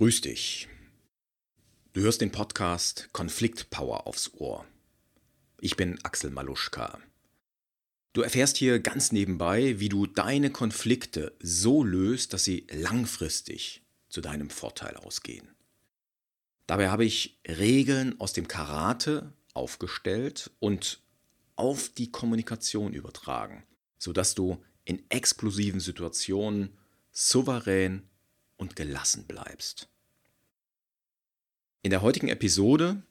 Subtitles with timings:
[0.00, 0.66] Grüß dich.
[1.92, 4.64] Du hörst den Podcast Konflikt Power aufs Ohr.
[5.60, 6.98] Ich bin Axel Maluschka.
[8.14, 14.22] Du erfährst hier ganz nebenbei, wie du deine Konflikte so löst, dass sie langfristig zu
[14.22, 15.54] deinem Vorteil ausgehen.
[16.66, 21.02] Dabei habe ich Regeln aus dem Karate aufgestellt und
[21.56, 23.64] auf die Kommunikation übertragen,
[23.98, 26.78] sodass du in explosiven Situationen
[27.12, 28.09] souverän
[28.60, 29.88] und gelassen bleibst.
[31.82, 33.02] In der heutigen Episode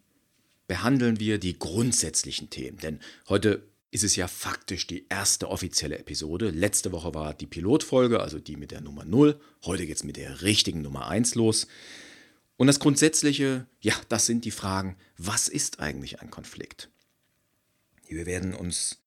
[0.67, 6.51] behandeln wir die grundsätzlichen Themen, denn heute ist es ja faktisch die erste offizielle Episode.
[6.51, 9.39] Letzte Woche war die Pilotfolge, also die mit der Nummer 0.
[9.65, 11.65] Heute geht es mit der richtigen Nummer 1 los.
[12.55, 16.91] Und das Grundsätzliche, ja, das sind die Fragen, was ist eigentlich ein Konflikt?
[18.07, 18.99] Wir werden uns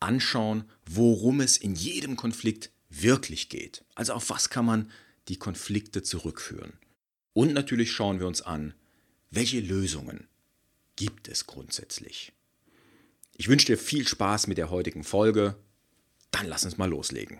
[0.00, 3.84] anschauen, worum es in jedem Konflikt wirklich geht.
[3.94, 4.90] Also auf was kann man
[5.28, 6.74] die Konflikte zurückführen.
[7.32, 8.74] Und natürlich schauen wir uns an,
[9.30, 10.28] welche Lösungen
[10.96, 12.32] gibt es grundsätzlich.
[13.36, 15.56] Ich wünsche dir viel Spaß mit der heutigen Folge.
[16.30, 17.38] Dann lass uns mal loslegen.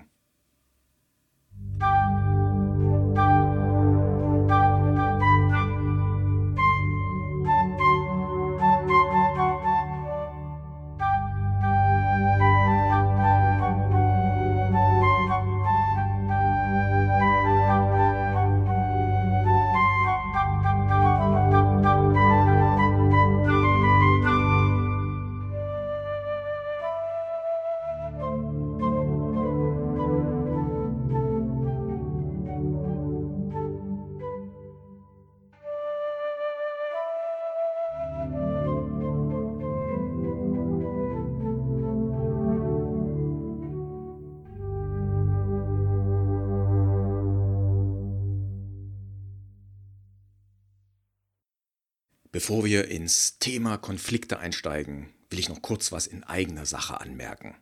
[52.47, 57.55] Bevor wir ins Thema Konflikte einsteigen, will ich noch kurz was in eigener Sache anmerken.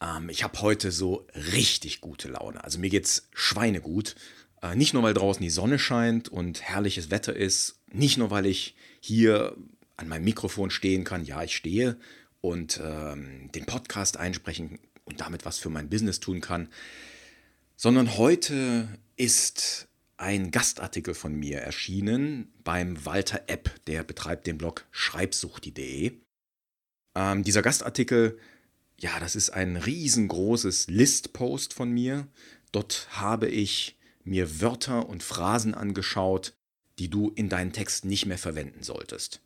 [0.00, 2.64] Ähm, ich habe heute so richtig gute Laune.
[2.64, 4.16] Also mir geht's schweinegut.
[4.60, 8.46] Äh, nicht nur, weil draußen die Sonne scheint und herrliches Wetter ist, nicht nur, weil
[8.46, 9.56] ich hier
[9.96, 11.96] an meinem Mikrofon stehen kann, ja, ich stehe
[12.40, 16.70] und ähm, den Podcast einsprechen und damit was für mein Business tun kann,
[17.76, 19.86] sondern heute ist
[20.22, 26.12] ein Gastartikel von mir erschienen beim Walter Epp, der betreibt den Blog schreibsuchti.de.
[27.14, 28.38] Ähm, dieser Gastartikel,
[28.98, 32.28] ja, das ist ein riesengroßes Listpost von mir.
[32.70, 36.54] Dort habe ich mir Wörter und Phrasen angeschaut,
[37.00, 39.42] die du in deinen Text nicht mehr verwenden solltest.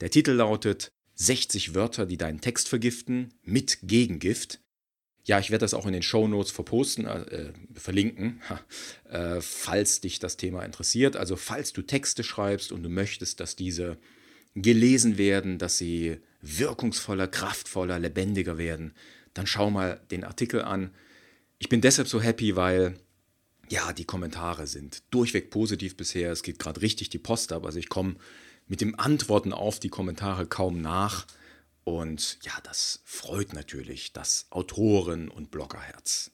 [0.00, 4.60] Der Titel lautet 60 Wörter, die deinen Text vergiften, mit Gegengift.
[5.24, 8.40] Ja, ich werde das auch in den Show Notes verposten, äh, verlinken,
[9.08, 11.16] äh, falls dich das Thema interessiert.
[11.16, 13.98] Also falls du Texte schreibst und du möchtest, dass diese
[14.54, 18.94] gelesen werden, dass sie wirkungsvoller, kraftvoller, lebendiger werden,
[19.34, 20.90] dann schau mal den Artikel an.
[21.58, 22.98] Ich bin deshalb so happy, weil
[23.68, 26.32] ja, die Kommentare sind durchweg positiv bisher.
[26.32, 27.64] Es geht gerade richtig die Post ab.
[27.64, 28.16] Also ich komme
[28.66, 31.26] mit dem Antworten auf die Kommentare kaum nach.
[31.84, 36.30] Und ja, das freut natürlich das Autoren- und Bloggerherz.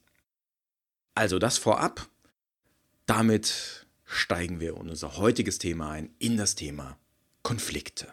[1.15, 2.09] Also das vorab.
[3.07, 6.99] Damit steigen wir in unser heutiges Thema ein, in das Thema
[7.43, 8.13] Konflikte.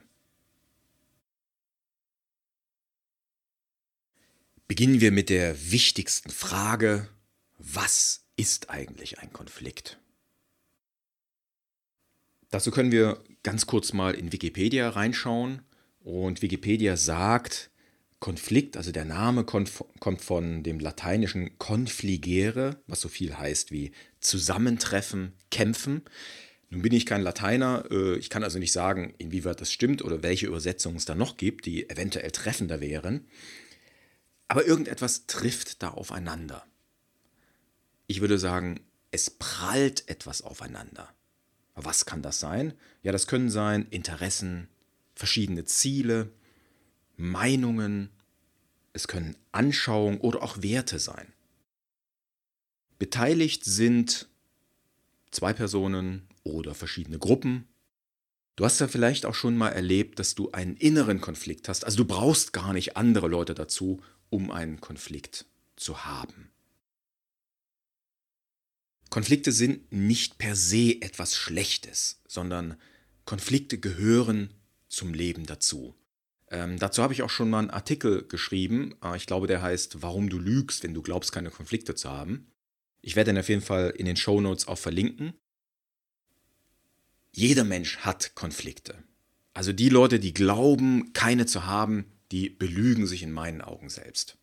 [4.67, 7.09] Beginnen wir mit der wichtigsten Frage,
[7.57, 9.99] was ist eigentlich ein Konflikt?
[12.49, 15.63] Dazu können wir ganz kurz mal in Wikipedia reinschauen.
[16.03, 17.71] Und Wikipedia sagt,
[18.19, 19.69] Konflikt, also der Name kommt
[20.21, 23.91] von dem lateinischen confligere, was so viel heißt wie
[24.21, 26.03] zusammentreffen, kämpfen.
[26.69, 30.23] Nun bin ich kein Lateiner, äh, ich kann also nicht sagen, inwieweit das stimmt oder
[30.23, 33.27] welche Übersetzungen es da noch gibt, die eventuell treffender wären.
[34.47, 36.65] Aber irgendetwas trifft da aufeinander.
[38.07, 38.79] Ich würde sagen,
[39.11, 41.13] es prallt etwas aufeinander.
[41.75, 42.73] Was kann das sein?
[43.01, 44.69] Ja, das können sein Interessen,
[45.15, 46.31] verschiedene Ziele,
[47.15, 48.09] Meinungen,
[48.93, 51.33] es können Anschauungen oder auch Werte sein.
[52.99, 54.29] Beteiligt sind
[55.31, 57.67] zwei Personen oder verschiedene Gruppen.
[58.55, 61.85] Du hast ja vielleicht auch schon mal erlebt, dass du einen inneren Konflikt hast.
[61.85, 65.45] Also du brauchst gar nicht andere Leute dazu, um einen Konflikt
[65.75, 66.51] zu haben.
[69.09, 72.79] Konflikte sind nicht per se etwas Schlechtes, sondern
[73.25, 74.53] Konflikte gehören
[74.93, 75.95] zum Leben dazu.
[76.49, 78.95] Ähm, dazu habe ich auch schon mal einen Artikel geschrieben.
[79.03, 82.47] Äh, ich glaube, der heißt Warum du lügst, wenn du glaubst, keine Konflikte zu haben.
[83.01, 85.33] Ich werde ihn auf jeden Fall in den Show Notes auch verlinken.
[87.31, 89.03] Jeder Mensch hat Konflikte.
[89.53, 94.37] Also die Leute, die glauben, keine zu haben, die belügen sich in meinen Augen selbst.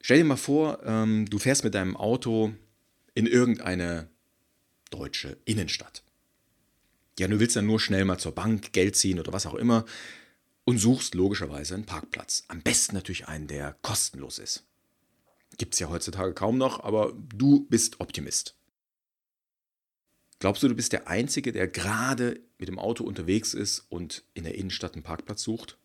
[0.00, 2.52] Stell dir mal vor, ähm, du fährst mit deinem Auto
[3.14, 4.08] in irgendeine
[4.90, 6.02] deutsche Innenstadt.
[7.18, 9.84] Ja, du willst dann nur schnell mal zur Bank Geld ziehen oder was auch immer
[10.64, 12.44] und suchst logischerweise einen Parkplatz.
[12.48, 14.64] Am besten natürlich einen, der kostenlos ist.
[15.58, 18.56] Gibt es ja heutzutage kaum noch, aber du bist Optimist.
[20.38, 24.44] Glaubst du, du bist der Einzige, der gerade mit dem Auto unterwegs ist und in
[24.44, 25.78] der Innenstadt einen Parkplatz sucht?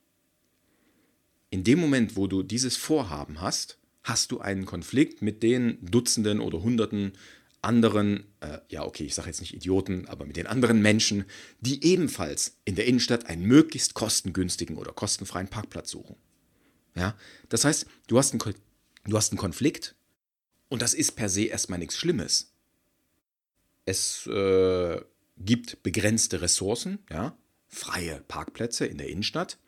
[1.49, 6.39] In dem Moment, wo du dieses Vorhaben hast, hast du einen Konflikt mit den Dutzenden
[6.39, 7.13] oder Hunderten
[7.61, 11.25] anderen, äh, ja okay, ich sage jetzt nicht Idioten, aber mit den anderen Menschen,
[11.59, 16.15] die ebenfalls in der Innenstadt einen möglichst kostengünstigen oder kostenfreien Parkplatz suchen.
[16.95, 17.15] Ja,
[17.49, 18.55] das heißt, du hast, einen,
[19.05, 19.95] du hast einen Konflikt
[20.69, 22.53] und das ist per se erstmal nichts Schlimmes.
[23.85, 25.01] Es äh,
[25.37, 27.37] gibt begrenzte Ressourcen, ja,
[27.67, 29.59] freie Parkplätze in der Innenstadt.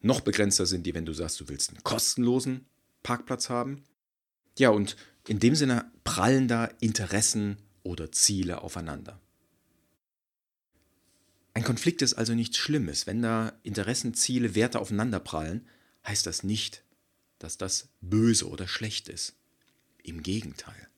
[0.00, 2.66] Noch begrenzter sind die, wenn du sagst, du willst einen kostenlosen
[3.02, 3.84] Parkplatz haben.
[4.58, 4.96] Ja, und
[5.26, 9.20] in dem Sinne prallen da Interessen oder Ziele aufeinander.
[11.54, 13.06] Ein Konflikt ist also nichts Schlimmes.
[13.06, 15.66] Wenn da Interessen, Ziele, Werte aufeinander prallen,
[16.06, 16.82] heißt das nicht,
[17.38, 19.36] dass das böse oder schlecht ist.
[20.02, 20.88] Im Gegenteil.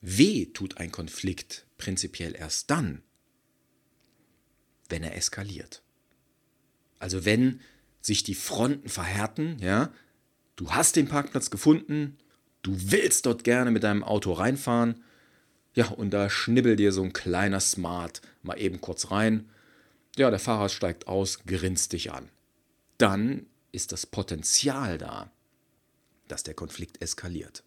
[0.00, 3.02] Weh tut ein Konflikt prinzipiell erst dann,
[4.88, 5.82] wenn er eskaliert.
[6.98, 7.60] Also wenn
[8.02, 9.92] sich die Fronten verhärten, ja,
[10.56, 12.18] du hast den Parkplatz gefunden,
[12.62, 15.02] du willst dort gerne mit deinem Auto reinfahren,
[15.74, 19.50] ja, und da schnibbelt dir so ein kleiner Smart mal eben kurz rein.
[20.16, 22.28] Ja, der Fahrer steigt aus, grinst dich an.
[22.96, 25.32] Dann ist das Potenzial da,
[26.28, 27.64] dass der Konflikt eskaliert.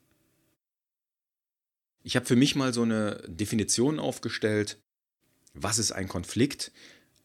[2.04, 4.78] Ich habe für mich mal so eine Definition aufgestellt.
[5.54, 6.72] Was ist ein Konflikt?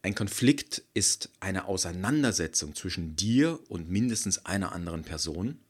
[0.04, 5.60] Ein Konflikt ist eine Auseinandersetzung zwischen dir und mindestens einer anderen Person,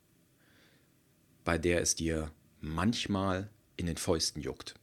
[1.45, 4.75] bei der es dir manchmal in den Fäusten juckt.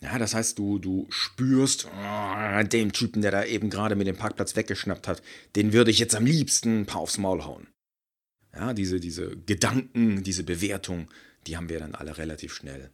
[0.00, 4.16] Ja, das heißt, du, du spürst, oh, den Typen, der da eben gerade mit dem
[4.16, 5.20] Parkplatz weggeschnappt hat,
[5.56, 7.66] den würde ich jetzt am liebsten ein paar aufs Maul hauen.
[8.54, 11.08] Ja, diese, diese Gedanken, diese Bewertung,
[11.48, 12.92] die haben wir dann alle relativ schnell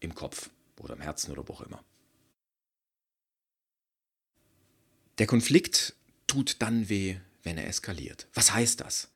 [0.00, 0.48] im Kopf
[0.78, 1.84] oder im Herzen oder wo auch immer.
[5.20, 5.94] Der Konflikt
[6.26, 8.26] tut dann weh, wenn er eskaliert.
[8.32, 9.10] Was heißt das?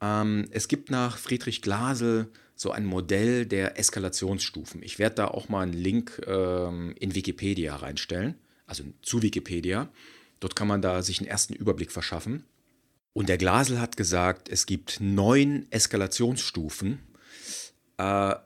[0.00, 4.82] Ähm, es gibt nach Friedrich Glasel so ein Modell der Eskalationsstufen.
[4.82, 8.34] Ich werde da auch mal einen Link ähm, in Wikipedia reinstellen,
[8.66, 9.88] also zu Wikipedia.
[10.40, 12.42] Dort kann man da sich einen ersten Überblick verschaffen.
[13.12, 16.98] Und der Glasel hat gesagt, es gibt neun Eskalationsstufen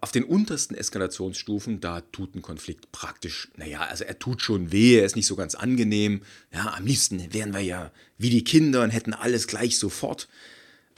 [0.01, 4.99] auf den untersten Eskalationsstufen, da tut ein Konflikt praktisch, naja, also er tut schon weh,
[4.99, 6.23] er ist nicht so ganz angenehm.
[6.53, 10.29] Ja, am liebsten wären wir ja wie die Kinder und hätten alles gleich sofort.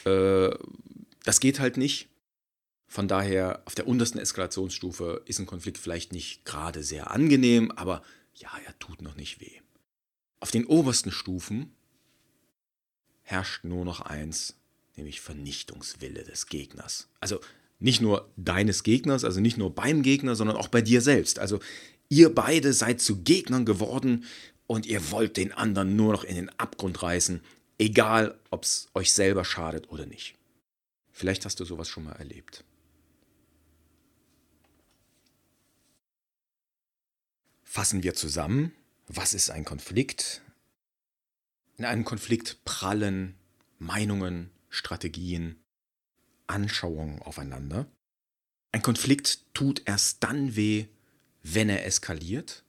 [0.04, 0.50] Äh,
[1.24, 2.08] das geht halt nicht.
[2.86, 8.02] Von daher, auf der untersten Eskalationsstufe ist ein Konflikt vielleicht nicht gerade sehr angenehm, aber
[8.34, 9.60] ja, er tut noch nicht weh.
[10.40, 11.72] Auf den obersten Stufen
[13.22, 14.56] herrscht nur noch eins,
[14.96, 17.08] nämlich Vernichtungswille des Gegners.
[17.20, 17.40] Also
[17.81, 21.38] nicht nur deines Gegners, also nicht nur beim Gegner, sondern auch bei dir selbst.
[21.38, 21.59] Also
[22.08, 24.25] ihr beide seid zu Gegnern geworden
[24.67, 27.41] und ihr wollt den anderen nur noch in den Abgrund reißen,
[27.79, 30.37] egal ob es euch selber schadet oder nicht.
[31.10, 32.65] Vielleicht hast du sowas schon mal erlebt.
[37.63, 38.72] Fassen wir zusammen,
[39.06, 40.43] was ist ein Konflikt?
[41.77, 43.37] In einem Konflikt prallen
[43.79, 45.56] Meinungen, Strategien,
[46.50, 47.86] Anschauungen aufeinander.
[48.72, 50.86] Ein Konflikt tut erst dann weh,
[51.42, 52.64] wenn er eskaliert.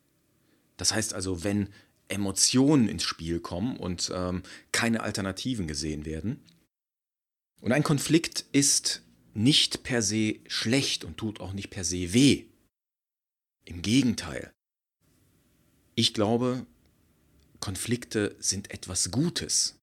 [0.78, 1.70] Das heißt also, wenn
[2.08, 6.42] Emotionen ins Spiel kommen und ähm, keine Alternativen gesehen werden.
[7.62, 12.46] Und ein Konflikt ist nicht per se schlecht und tut auch nicht per se weh.
[13.66, 14.52] Im Gegenteil.
[15.96, 16.66] Ich glaube,
[17.60, 19.81] Konflikte sind etwas Gutes.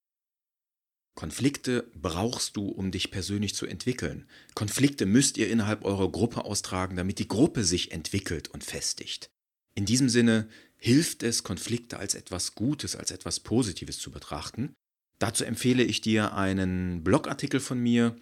[1.18, 4.28] Konflikte brauchst du, um dich persönlich zu entwickeln.
[4.54, 9.28] Konflikte müsst ihr innerhalb eurer Gruppe austragen, damit die Gruppe sich entwickelt und festigt.
[9.74, 14.74] In diesem Sinne hilft es, Konflikte als etwas Gutes, als etwas Positives zu betrachten.
[15.18, 18.14] Dazu empfehle ich dir einen Blogartikel von mir,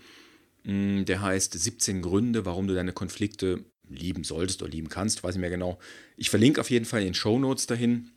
[0.65, 5.35] mm, der heißt 17 Gründe, warum du deine Konflikte lieben solltest oder lieben kannst, weiß
[5.35, 5.79] ich mehr genau.
[6.17, 8.13] Ich verlinke auf jeden Fall in den Show Notes dahin.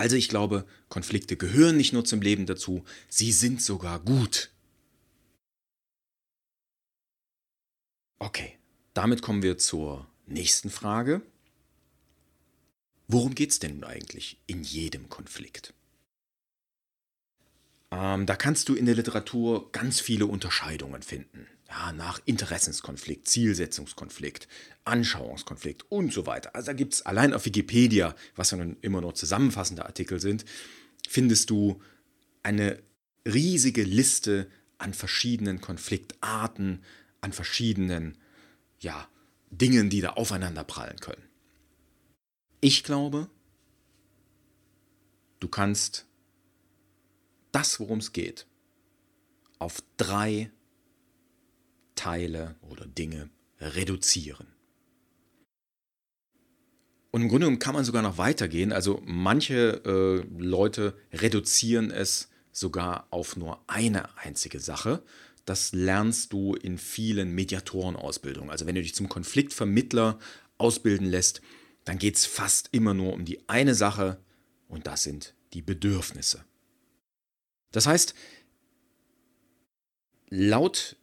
[0.00, 4.50] Also ich glaube, Konflikte gehören nicht nur zum Leben dazu, sie sind sogar gut.
[8.18, 8.56] Okay,
[8.94, 11.20] damit kommen wir zur nächsten Frage.
[13.08, 15.74] Worum geht es denn nun eigentlich in jedem Konflikt?
[17.90, 21.46] Ähm, da kannst du in der Literatur ganz viele Unterscheidungen finden.
[21.70, 24.48] Ja, nach Interessenskonflikt, Zielsetzungskonflikt,
[24.84, 26.54] Anschauungskonflikt und so weiter.
[26.56, 30.44] Also da gibt es allein auf Wikipedia, was ja nun immer nur zusammenfassende Artikel sind,
[31.08, 31.80] findest du
[32.42, 32.82] eine
[33.24, 36.82] riesige Liste an verschiedenen Konfliktarten,
[37.20, 38.18] an verschiedenen
[38.80, 39.08] ja,
[39.50, 41.22] Dingen, die da aufeinander prallen können.
[42.60, 43.28] Ich glaube,
[45.38, 46.06] du kannst
[47.52, 48.46] das, worum es geht,
[49.58, 50.50] auf drei
[52.00, 53.28] Teile oder Dinge
[53.60, 54.46] reduzieren.
[57.10, 58.72] Und im Grunde genommen kann man sogar noch weitergehen.
[58.72, 65.02] Also manche äh, Leute reduzieren es sogar auf nur eine einzige Sache.
[65.44, 68.48] Das lernst du in vielen Mediatorenausbildungen.
[68.48, 70.18] Also wenn du dich zum Konfliktvermittler
[70.56, 71.42] ausbilden lässt,
[71.84, 74.24] dann geht es fast immer nur um die eine Sache
[74.68, 76.46] und das sind die Bedürfnisse.
[77.72, 78.14] Das heißt,
[80.30, 80.96] laut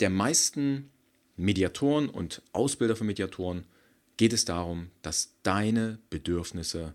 [0.00, 0.90] der meisten
[1.36, 3.66] Mediatoren und Ausbilder von Mediatoren
[4.16, 6.94] geht es darum, dass deine Bedürfnisse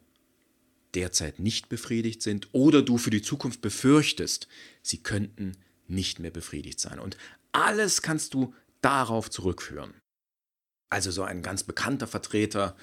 [0.94, 4.48] derzeit nicht befriedigt sind oder du für die Zukunft befürchtest,
[4.82, 5.58] sie könnten
[5.88, 7.00] nicht mehr befriedigt sein.
[7.00, 7.18] Und
[7.52, 9.94] alles kannst du darauf zurückführen.
[10.90, 12.76] Also so ein ganz bekannter Vertreter,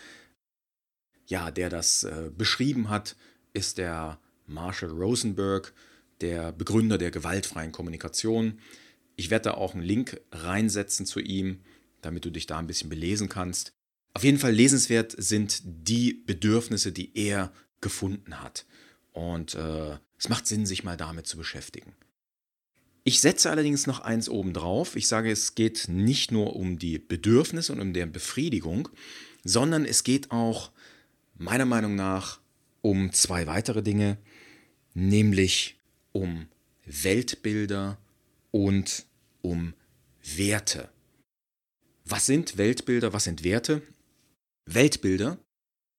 [1.27, 3.17] ja, der das äh, beschrieben hat,
[3.53, 5.73] ist der Marshall Rosenberg,
[6.21, 8.59] der Begründer der gewaltfreien Kommunikation.
[9.23, 11.61] Ich werde da auch einen Link reinsetzen zu ihm,
[12.01, 13.73] damit du dich da ein bisschen belesen kannst.
[14.15, 18.67] Auf jeden Fall lesenswert sind die Bedürfnisse, die er gefunden hat.
[19.13, 21.95] Und äh, es macht Sinn, sich mal damit zu beschäftigen.
[23.05, 24.97] Ich setze allerdings noch eins oben drauf.
[24.97, 28.89] Ich sage, es geht nicht nur um die Bedürfnisse und um deren Befriedigung,
[29.45, 30.73] sondern es geht auch
[31.37, 32.41] meiner Meinung nach
[32.81, 34.19] um zwei weitere Dinge,
[34.95, 35.77] nämlich
[36.11, 36.49] um
[36.87, 37.99] Weltbilder
[38.51, 39.07] und
[39.43, 39.75] um
[40.23, 40.89] Werte.
[42.05, 43.83] Was sind Weltbilder, was sind Werte?
[44.67, 45.39] Weltbilder,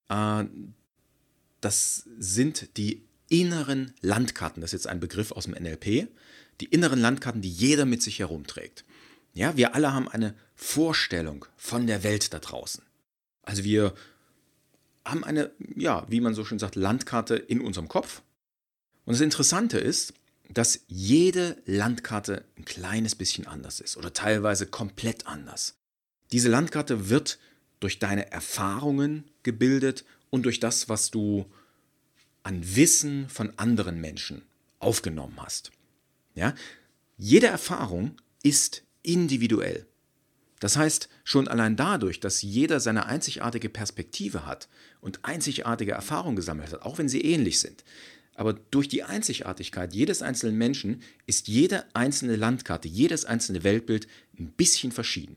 [0.10, 0.46] äh,
[1.62, 6.08] das sind die inneren Landkarten, das ist jetzt ein Begriff aus dem NLP,
[6.60, 8.86] die inneren Landkarten, die jeder mit sich herumträgt.
[9.34, 12.84] Ja, wir alle haben eine Vorstellung von der Welt da draußen.
[13.42, 13.94] Also wir
[15.04, 18.22] haben eine, ja, wie man so schön sagt, Landkarte in unserem Kopf.
[19.06, 20.14] Und das Interessante ist,
[20.54, 25.76] dass jede Landkarte ein kleines bisschen anders ist oder teilweise komplett anders.
[26.32, 27.40] Diese Landkarte wird
[27.80, 31.46] durch deine Erfahrungen gebildet und durch das, was du
[32.44, 34.44] an Wissen von anderen Menschen
[34.80, 35.72] aufgenommen hast.
[36.36, 36.54] Ja?
[37.18, 39.86] Jede Erfahrung ist individuell.
[40.60, 44.70] Das heißt, schon allein dadurch, dass jeder seine einzigartige Perspektive hat
[45.02, 47.84] und einzigartige Erfahrungen gesammelt hat, auch wenn sie ähnlich sind,
[48.36, 54.08] aber durch die Einzigartigkeit jedes einzelnen Menschen ist jede einzelne Landkarte, jedes einzelne Weltbild
[54.40, 55.36] ein bisschen verschieden.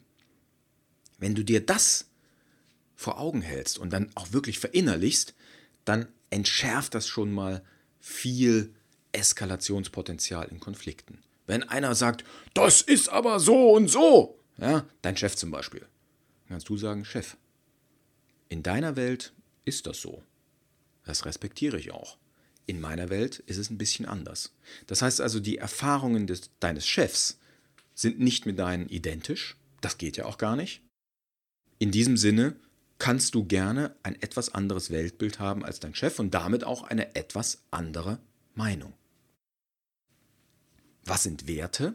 [1.18, 2.08] Wenn du dir das
[2.94, 5.34] vor Augen hältst und dann auch wirklich verinnerlichst,
[5.84, 7.62] dann entschärft das schon mal
[8.00, 8.74] viel
[9.12, 11.18] Eskalationspotenzial in Konflikten.
[11.46, 12.24] Wenn einer sagt,
[12.54, 17.04] das ist aber so und so, ja, dein Chef zum Beispiel, dann kannst du sagen,
[17.04, 17.36] Chef,
[18.48, 19.32] in deiner Welt
[19.64, 20.22] ist das so.
[21.04, 22.18] Das respektiere ich auch.
[22.66, 24.52] In meiner Welt ist es ein bisschen anders.
[24.86, 27.38] Das heißt also, die Erfahrungen des, deines Chefs
[27.94, 29.56] sind nicht mit deinen identisch.
[29.80, 30.82] Das geht ja auch gar nicht.
[31.78, 32.56] In diesem Sinne
[32.98, 37.14] kannst du gerne ein etwas anderes Weltbild haben als dein Chef und damit auch eine
[37.14, 38.18] etwas andere
[38.54, 38.94] Meinung.
[41.04, 41.94] Was sind Werte?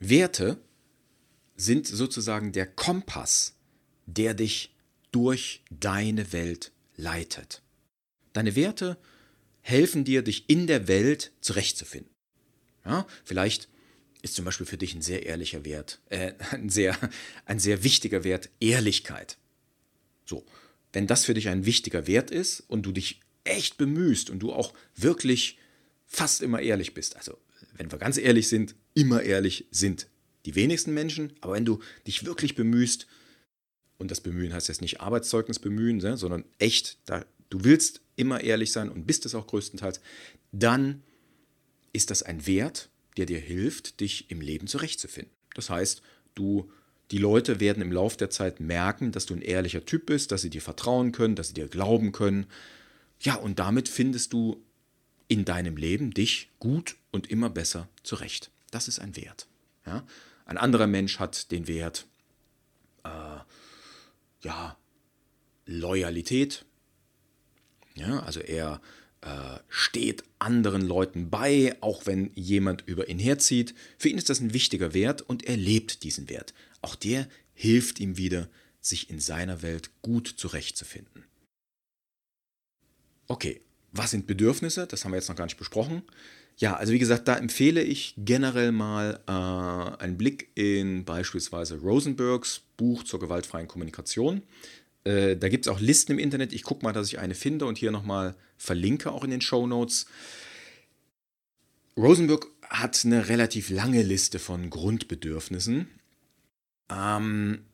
[0.00, 0.58] Werte
[1.56, 3.54] sind sozusagen der Kompass,
[4.06, 4.74] der dich
[5.12, 7.62] durch deine Welt leitet.
[8.32, 8.98] Deine Werte
[9.68, 12.10] helfen dir, dich in der Welt zurechtzufinden.
[12.84, 13.68] Ja, vielleicht
[14.22, 16.96] ist zum Beispiel für dich ein sehr ehrlicher Wert, äh, ein, sehr,
[17.44, 19.36] ein sehr wichtiger Wert Ehrlichkeit.
[20.24, 20.44] So,
[20.92, 24.52] wenn das für dich ein wichtiger Wert ist und du dich echt bemühst und du
[24.52, 25.58] auch wirklich
[26.06, 27.38] fast immer ehrlich bist, also
[27.74, 30.08] wenn wir ganz ehrlich sind, immer ehrlich sind
[30.46, 33.06] die wenigsten Menschen, aber wenn du dich wirklich bemühst,
[33.98, 38.42] und das Bemühen heißt jetzt nicht Arbeitszeugnis bemühen, ne, sondern echt, da, du willst immer
[38.42, 40.00] ehrlich sein und bist es auch größtenteils,
[40.52, 41.02] dann
[41.92, 45.32] ist das ein Wert, der dir hilft, dich im Leben zurechtzufinden.
[45.54, 46.02] Das heißt,
[46.34, 46.70] du
[47.10, 50.42] die Leute werden im Laufe der Zeit merken, dass du ein ehrlicher Typ bist, dass
[50.42, 52.46] sie dir vertrauen können, dass sie dir glauben können.
[53.20, 54.62] Ja, und damit findest du
[55.26, 58.50] in deinem Leben dich gut und immer besser zurecht.
[58.70, 59.46] Das ist ein Wert.
[59.86, 60.06] Ja?
[60.44, 62.06] Ein anderer Mensch hat den Wert,
[63.04, 63.38] äh,
[64.42, 64.76] ja,
[65.64, 66.64] Loyalität.
[67.98, 68.80] Ja, also er
[69.22, 73.74] äh, steht anderen Leuten bei, auch wenn jemand über ihn herzieht.
[73.98, 76.54] Für ihn ist das ein wichtiger Wert und er lebt diesen Wert.
[76.80, 78.48] Auch der hilft ihm wieder,
[78.80, 81.24] sich in seiner Welt gut zurechtzufinden.
[83.26, 84.86] Okay, was sind Bedürfnisse?
[84.86, 86.02] Das haben wir jetzt noch gar nicht besprochen.
[86.56, 92.62] Ja, also wie gesagt, da empfehle ich generell mal äh, einen Blick in beispielsweise Rosenbergs
[92.76, 94.42] Buch zur gewaltfreien Kommunikation.
[95.08, 96.52] Äh, da gibt es auch Listen im Internet.
[96.52, 99.66] Ich gucke mal, dass ich eine finde und hier nochmal verlinke, auch in den Show
[99.66, 100.06] Notes.
[101.96, 105.88] Rosenberg hat eine relativ lange Liste von Grundbedürfnissen.
[106.90, 107.64] Ähm,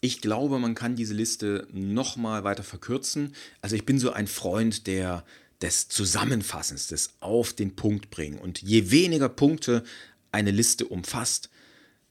[0.00, 3.34] ich glaube, man kann diese Liste nochmal weiter verkürzen.
[3.60, 5.26] Also ich bin so ein Freund der,
[5.60, 8.38] des Zusammenfassens, des Auf den Punkt bringen.
[8.38, 9.84] Und je weniger Punkte
[10.32, 11.50] eine Liste umfasst,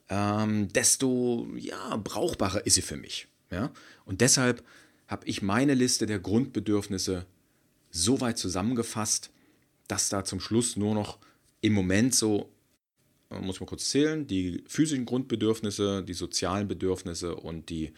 [0.08, 3.28] ähm, desto ja, brauchbarer ist sie für mich.
[3.52, 3.72] Ja?
[4.06, 4.64] Und deshalb
[5.08, 7.26] habe ich meine Liste der Grundbedürfnisse
[7.92, 9.32] so weit zusammengefasst,
[9.88, 11.18] dass da zum Schluss nur noch
[11.62, 12.50] im Moment so
[13.30, 17.92] muss man kurz zählen, die physischen Grundbedürfnisse, die sozialen Bedürfnisse und die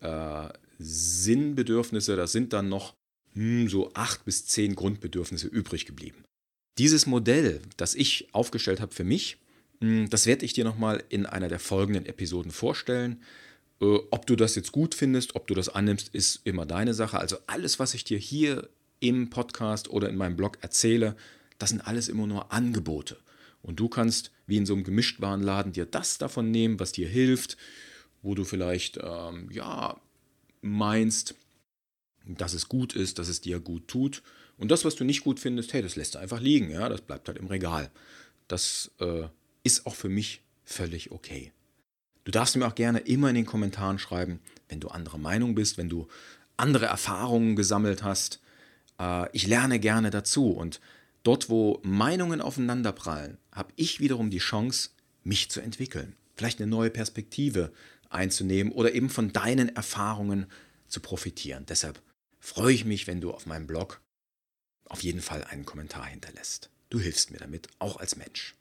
[0.00, 2.94] äh, Sinnbedürfnisse, da sind dann noch
[3.34, 6.24] hm, so acht bis zehn Grundbedürfnisse übrig geblieben.
[6.78, 9.38] Dieses Modell, das ich aufgestellt habe für mich,
[9.80, 13.22] hm, das werde ich dir nochmal in einer der folgenden Episoden vorstellen.
[13.82, 17.18] Äh, ob du das jetzt gut findest, ob du das annimmst, ist immer deine Sache.
[17.18, 18.68] Also alles, was ich dir hier
[19.00, 21.16] im Podcast oder in meinem Blog erzähle,
[21.58, 23.18] das sind alles immer nur Angebote.
[23.60, 27.56] Und du kannst wie in so einem Gemischtwarenladen dir das davon nehmen, was dir hilft,
[28.22, 30.00] wo du vielleicht ähm, ja
[30.60, 31.34] meinst,
[32.26, 34.22] dass es gut ist, dass es dir gut tut.
[34.58, 37.00] Und das, was du nicht gut findest, hey, das lässt du einfach liegen, ja, das
[37.00, 37.90] bleibt halt im Regal.
[38.46, 39.24] Das äh,
[39.64, 41.52] ist auch für mich völlig okay.
[42.24, 45.78] Du darfst mir auch gerne immer in den Kommentaren schreiben, wenn du anderer Meinung bist,
[45.78, 46.08] wenn du
[46.56, 48.40] andere Erfahrungen gesammelt hast.
[49.00, 50.80] Äh, ich lerne gerne dazu und
[51.22, 54.90] Dort, wo Meinungen aufeinanderprallen, habe ich wiederum die Chance,
[55.22, 57.72] mich zu entwickeln, vielleicht eine neue Perspektive
[58.10, 60.46] einzunehmen oder eben von deinen Erfahrungen
[60.88, 61.64] zu profitieren.
[61.68, 62.02] Deshalb
[62.40, 64.00] freue ich mich, wenn du auf meinem Blog
[64.88, 66.70] auf jeden Fall einen Kommentar hinterlässt.
[66.90, 68.56] Du hilfst mir damit, auch als Mensch.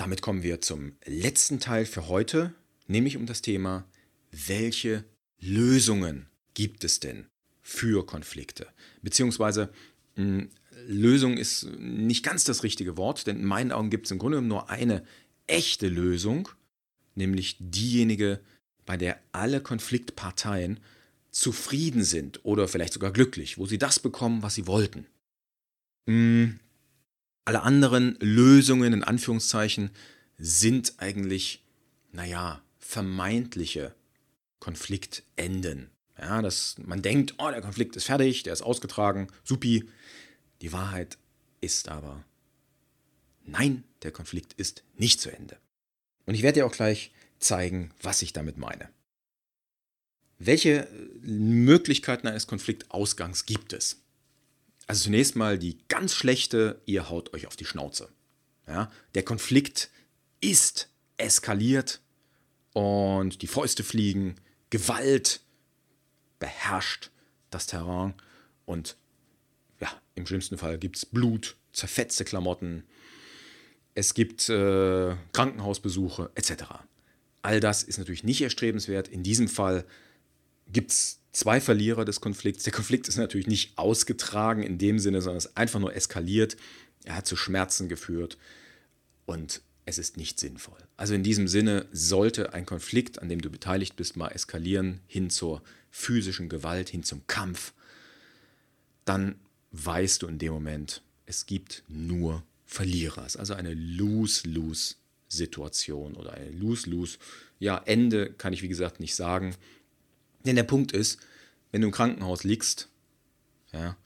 [0.00, 2.54] Damit kommen wir zum letzten Teil für heute,
[2.86, 3.84] nämlich um das Thema,
[4.32, 5.04] welche
[5.38, 7.26] Lösungen gibt es denn
[7.60, 8.66] für Konflikte?
[9.02, 9.70] Beziehungsweise
[10.14, 10.48] hm,
[10.86, 14.38] Lösung ist nicht ganz das richtige Wort, denn in meinen Augen gibt es im Grunde
[14.38, 15.04] genommen nur eine
[15.46, 16.48] echte Lösung,
[17.14, 18.40] nämlich diejenige,
[18.86, 20.80] bei der alle Konfliktparteien
[21.30, 25.06] zufrieden sind oder vielleicht sogar glücklich, wo sie das bekommen, was sie wollten.
[26.06, 26.58] Hm,
[27.50, 29.90] alle anderen Lösungen in Anführungszeichen
[30.38, 31.64] sind eigentlich,
[32.12, 33.92] naja, vermeintliche
[34.60, 35.90] Konfliktenden.
[36.16, 39.88] Ja, dass man denkt, oh, der Konflikt ist fertig, der ist ausgetragen, supi.
[40.62, 41.18] Die Wahrheit
[41.60, 42.24] ist aber,
[43.44, 45.56] nein, der Konflikt ist nicht zu Ende.
[46.26, 47.10] Und ich werde dir auch gleich
[47.40, 48.90] zeigen, was ich damit meine.
[50.38, 50.86] Welche
[51.20, 53.99] Möglichkeiten eines Konfliktausgangs gibt es?
[54.90, 58.08] Also zunächst mal die ganz schlechte, ihr haut euch auf die Schnauze.
[58.66, 59.88] Ja, der Konflikt
[60.40, 62.00] ist eskaliert
[62.72, 64.34] und die Fäuste fliegen,
[64.70, 65.42] Gewalt,
[66.40, 67.12] beherrscht
[67.50, 68.14] das Terrain
[68.66, 68.96] und
[69.78, 72.82] ja, im schlimmsten Fall gibt es Blut, zerfetzte Klamotten,
[73.94, 76.64] es gibt äh, Krankenhausbesuche etc.
[77.42, 79.06] All das ist natürlich nicht erstrebenswert.
[79.06, 79.84] In diesem Fall
[80.66, 82.64] gibt es zwei Verlierer des Konflikts.
[82.64, 86.56] Der Konflikt ist natürlich nicht ausgetragen in dem Sinne, sondern es ist einfach nur eskaliert.
[87.04, 88.36] Er hat zu Schmerzen geführt
[89.26, 90.78] und es ist nicht sinnvoll.
[90.96, 95.30] Also in diesem Sinne sollte ein Konflikt, an dem du beteiligt bist, mal eskalieren hin
[95.30, 97.72] zur physischen Gewalt, hin zum Kampf,
[99.04, 99.34] dann
[99.72, 103.26] weißt du in dem Moment, es gibt nur Verlierer.
[103.26, 107.18] Es ist also eine Lose-Lose-Situation oder eine Lose-Lose.
[107.58, 109.56] Ja, Ende kann ich wie gesagt nicht sagen.
[110.44, 111.18] Denn der Punkt ist,
[111.70, 112.88] wenn du im Krankenhaus liegst,
[113.72, 113.96] ja,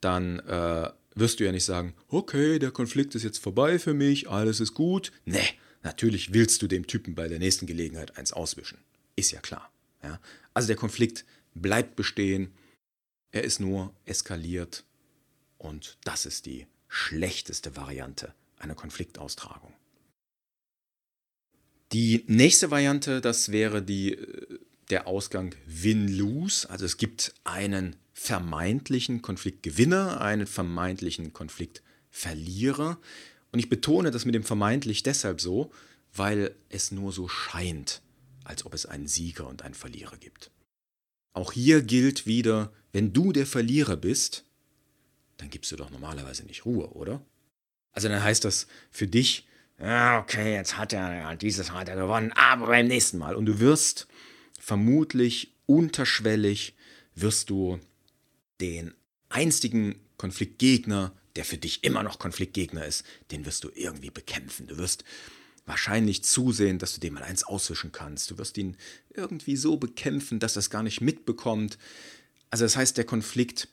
[0.00, 4.28] dann äh, wirst du ja nicht sagen, okay, der Konflikt ist jetzt vorbei für mich,
[4.28, 5.12] alles ist gut.
[5.24, 5.48] Nee,
[5.82, 8.78] natürlich willst du dem Typen bei der nächsten Gelegenheit eins auswischen.
[9.16, 9.70] Ist ja klar.
[10.02, 10.20] Ja?
[10.54, 11.24] Also der Konflikt
[11.54, 12.52] bleibt bestehen,
[13.30, 14.84] er ist nur eskaliert
[15.58, 19.72] und das ist die schlechteste Variante einer Konfliktaustragung.
[21.92, 24.58] Die nächste Variante, das wäre die, äh,
[24.92, 26.68] der Ausgang Win-Lose.
[26.70, 32.98] Also es gibt einen vermeintlichen Konfliktgewinner, einen vermeintlichen Konfliktverlierer.
[33.50, 35.72] Und ich betone das mit dem vermeintlich deshalb so,
[36.14, 38.02] weil es nur so scheint,
[38.44, 40.50] als ob es einen Sieger und einen Verlierer gibt.
[41.32, 44.44] Auch hier gilt wieder, wenn du der Verlierer bist,
[45.38, 47.24] dann gibst du doch normalerweise nicht Ruhe, oder?
[47.92, 49.48] Also dann heißt das für dich,
[49.80, 53.34] ja, okay, jetzt hat er, dieses hat er gewonnen, aber beim nächsten Mal.
[53.34, 54.06] Und du wirst
[54.62, 56.74] vermutlich unterschwellig,
[57.16, 57.80] wirst du
[58.60, 58.94] den
[59.28, 64.68] einstigen Konfliktgegner, der für dich immer noch Konfliktgegner ist, den wirst du irgendwie bekämpfen.
[64.68, 65.02] Du wirst
[65.66, 68.30] wahrscheinlich zusehen, dass du dem mal eins auswischen kannst.
[68.30, 68.76] Du wirst ihn
[69.10, 71.76] irgendwie so bekämpfen, dass er es gar nicht mitbekommt.
[72.50, 73.66] Also das heißt, der Konflikt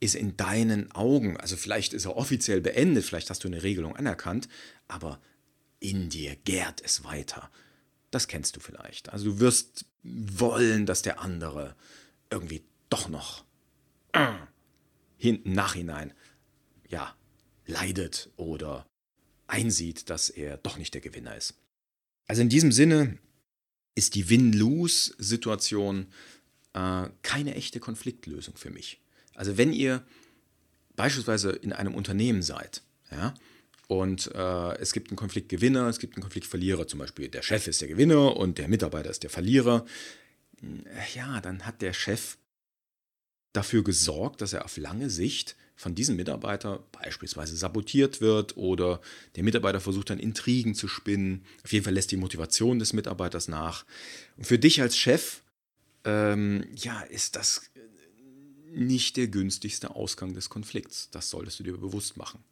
[0.00, 3.94] ist in deinen Augen, also vielleicht ist er offiziell beendet, vielleicht hast du eine Regelung
[3.94, 4.48] anerkannt,
[4.88, 5.20] aber
[5.78, 7.48] in dir gärt es weiter.
[8.16, 9.10] Das kennst du vielleicht.
[9.10, 11.76] Also du wirst wollen, dass der andere
[12.30, 13.44] irgendwie doch noch
[15.18, 16.14] hinten nachhinein
[16.88, 17.14] ja
[17.66, 18.86] leidet oder
[19.48, 21.60] einsieht, dass er doch nicht der Gewinner ist.
[22.26, 23.18] Also in diesem Sinne
[23.94, 26.06] ist die Win-Lose-Situation
[26.72, 29.02] äh, keine echte Konfliktlösung für mich.
[29.34, 30.06] Also wenn ihr
[30.94, 33.34] beispielsweise in einem Unternehmen seid, ja,
[33.88, 37.80] und äh, es gibt einen Konfliktgewinner, es gibt einen Konfliktverlierer, zum Beispiel der Chef ist
[37.80, 39.84] der Gewinner und der Mitarbeiter ist der Verlierer,
[41.14, 42.36] ja, dann hat der Chef
[43.52, 49.00] dafür gesorgt, dass er auf lange Sicht von diesem Mitarbeiter beispielsweise sabotiert wird oder
[49.36, 51.44] der Mitarbeiter versucht dann Intrigen zu spinnen.
[51.64, 53.84] Auf jeden Fall lässt die Motivation des Mitarbeiters nach.
[54.36, 55.42] Und für dich als Chef,
[56.04, 57.70] ähm, ja, ist das
[58.72, 61.10] nicht der günstigste Ausgang des Konflikts.
[61.10, 62.42] Das solltest du dir bewusst machen.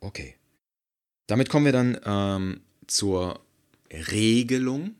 [0.00, 0.36] Okay.
[1.26, 3.40] Damit kommen wir dann ähm, zur
[3.90, 4.94] Regelung.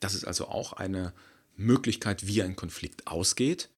[0.00, 1.12] Das ist also auch eine
[1.56, 3.68] Möglichkeit, wie ein Konflikt ausgeht.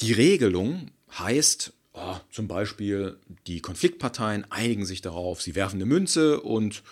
[0.00, 6.40] Die Regelung heißt oh, zum Beispiel, die Konfliktparteien einigen sich darauf, sie werfen eine Münze
[6.40, 6.82] und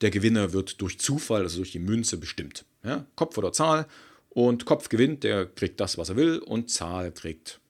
[0.00, 2.64] der Gewinner wird durch Zufall, also durch die Münze bestimmt.
[2.82, 3.06] Ja?
[3.16, 3.86] Kopf oder Zahl
[4.28, 7.60] und Kopf gewinnt, der kriegt das, was er will und Zahl kriegt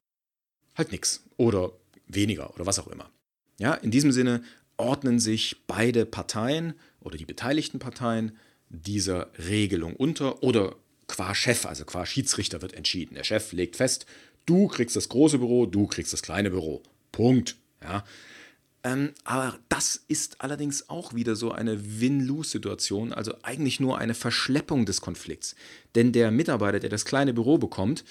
[0.75, 1.73] halt nichts oder
[2.07, 3.11] weniger oder was auch immer.
[3.59, 4.43] Ja, in diesem Sinne
[4.77, 8.37] ordnen sich beide Parteien oder die beteiligten Parteien
[8.69, 13.15] dieser Regelung unter oder qua Chef, also qua Schiedsrichter wird entschieden.
[13.15, 14.07] Der Chef legt fest,
[14.47, 16.83] Du kriegst das große Büro, du kriegst das kleine Büro.
[17.11, 17.57] Punkt.
[17.83, 18.05] Ja.
[18.85, 24.87] Ähm, aber das ist allerdings auch wieder so eine Win-Lose-Situation, also eigentlich nur eine Verschleppung
[24.87, 25.57] des Konflikts.
[25.97, 28.05] Denn der Mitarbeiter, der das kleine Büro bekommt,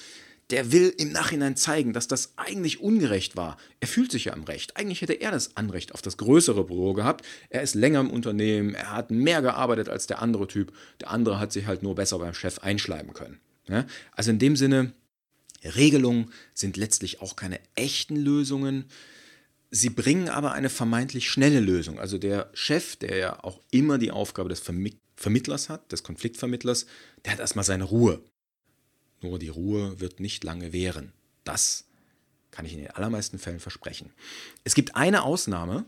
[0.52, 3.58] der will im Nachhinein zeigen, dass das eigentlich ungerecht war.
[3.80, 4.78] Er fühlt sich ja im Recht.
[4.78, 7.26] Eigentlich hätte er das Anrecht auf das größere Büro gehabt.
[7.50, 10.72] Er ist länger im Unternehmen, er hat mehr gearbeitet als der andere Typ.
[11.02, 13.40] Der andere hat sich halt nur besser beim Chef einschleimen können.
[13.68, 13.86] Ja?
[14.12, 14.94] Also in dem Sinne,
[15.64, 18.86] Regelungen sind letztlich auch keine echten Lösungen.
[19.72, 22.00] Sie bringen aber eine vermeintlich schnelle Lösung.
[22.00, 24.62] Also der Chef, der ja auch immer die Aufgabe des
[25.16, 26.86] Vermittlers hat, des Konfliktvermittlers,
[27.26, 28.22] der hat erstmal seine Ruhe.
[29.26, 31.12] Nur die Ruhe wird nicht lange währen.
[31.44, 31.86] Das
[32.52, 34.12] kann ich in den allermeisten Fällen versprechen.
[34.64, 35.86] Es gibt eine Ausnahme,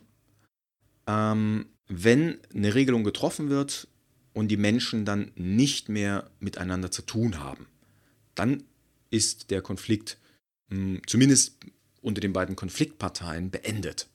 [1.05, 3.87] ähm, wenn eine Regelung getroffen wird
[4.33, 7.67] und die Menschen dann nicht mehr miteinander zu tun haben.
[8.35, 8.63] Dann
[9.11, 10.17] ist der Konflikt
[10.69, 11.57] mh, hm, zumindest
[12.01, 14.07] unter den beiden Konfliktparteien beendet.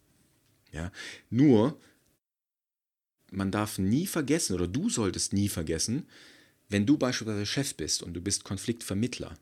[0.72, 0.90] Ja?
[1.30, 1.80] Nur,
[3.30, 6.06] man darf nie vergessen, oder du solltest nie vergessen,
[6.72, 9.36] wenn du beispielsweise Chef bist und du bist Konfliktvermittler,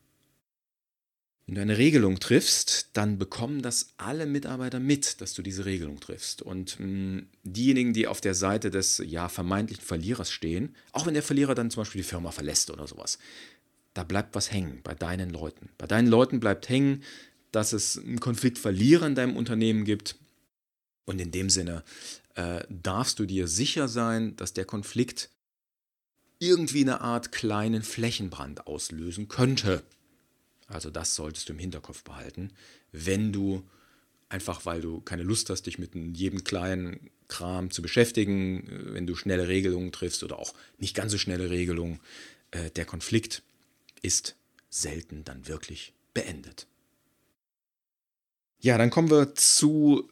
[1.46, 5.98] wenn du eine Regelung triffst, dann bekommen das alle Mitarbeiter mit, dass du diese Regelung
[5.98, 6.42] triffst.
[6.42, 11.14] Und mh, hm, diejenigen, die auf der Seite des ja vermeintlichen Verlierers stehen, auch wenn
[11.14, 13.18] der Verlierer dann zum Beispiel die Firma verlässt oder sowas,
[13.94, 15.70] da bleibt was hängen bei deinen Leuten.
[15.76, 17.02] Bei deinen Leuten bleibt hängen,
[17.50, 20.16] dass es einen Konfliktverlierer in deinem Unternehmen gibt.
[21.04, 21.82] Und in dem Sinne
[22.36, 25.30] äh, darfst du dir sicher sein, dass der Konflikt
[26.40, 29.84] irgendwie eine Art kleinen Flächenbrand auslösen könnte.
[30.66, 32.50] Also das solltest du im Hinterkopf behalten,
[32.90, 33.62] wenn du
[34.28, 39.06] einfach, weil du keine Lust hast, dich mit jedem kleinen Kram zu beschäftigen, äh, wenn
[39.06, 42.00] du schnelle Regelungen triffst oder auch nicht ganz so schnelle Regelungen,
[42.50, 43.42] äh, der Konflikt
[44.02, 44.34] ist
[44.70, 46.66] selten dann wirklich beendet.
[48.60, 50.08] Ja, dann kommen wir zu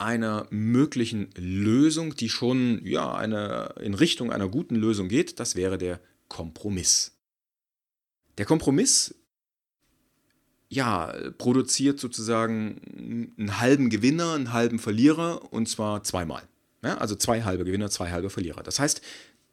[0.00, 5.38] einer möglichen Lösung, die schon ja, eine, in Richtung einer guten Lösung geht.
[5.40, 7.12] Das wäre der Kompromiss.
[8.38, 9.14] Der Kompromiss
[10.68, 16.42] ja, produziert sozusagen einen halben Gewinner, einen halben Verlierer und zwar zweimal.
[16.82, 18.62] Ja, also zwei halbe Gewinner, zwei halbe Verlierer.
[18.62, 19.02] Das heißt,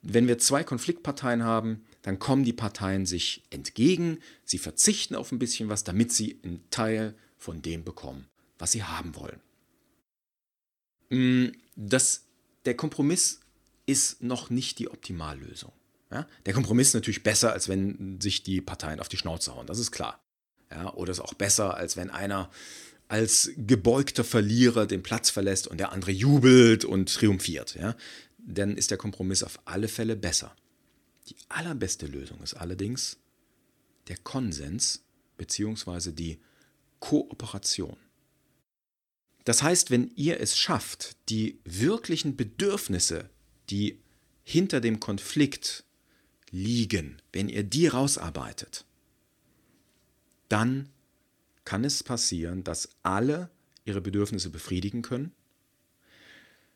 [0.04, 5.40] wenn wir zwei Konfliktparteien haben, dann kommen die Parteien sich entgegen, sie verzichten auf ein
[5.40, 8.28] bisschen was, damit sie einen Teil von dem bekommen,
[8.60, 9.42] was sie haben wollen.
[11.10, 12.24] Mm, das,
[12.66, 13.40] der Kompromiss
[13.86, 15.72] ist noch nicht die Optimallösung.
[16.12, 16.28] Ja?
[16.46, 19.80] Der Kompromiss ist natürlich besser, als wenn sich die Parteien auf die Schnauze hauen, das
[19.80, 20.22] ist klar.
[20.72, 20.94] Ja?
[20.94, 22.50] Oder ist auch besser, als wenn einer
[23.08, 27.76] als gebeugter Verlierer den Platz verlässt und der andere jubelt und triumphiert.
[27.76, 27.96] Ja?
[28.38, 30.56] Dann ist der Kompromiss auf alle Fälle besser.
[31.30, 33.18] Die allerbeste Lösung ist allerdings
[34.08, 35.04] der Konsens
[35.38, 36.12] bzw.
[36.12, 36.40] die
[37.00, 37.98] Kooperation.
[39.48, 43.30] Das heißt, wenn ihr es schafft, die wirklichen Bedürfnisse,
[43.70, 43.98] die
[44.44, 45.86] hinter dem Konflikt
[46.52, 48.84] liegen, wenn ihr die rausarbeitet,
[50.50, 50.90] dann
[51.64, 53.50] kann es passieren, dass alle
[53.86, 55.32] ihre Bedürfnisse befriedigen können.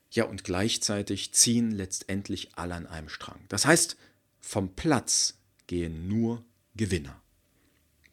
[0.09, 3.43] Ja, und gleichzeitig ziehen letztendlich alle an einem Strang.
[3.49, 3.97] Das heißt,
[4.39, 7.21] vom Platz gehen nur Gewinner.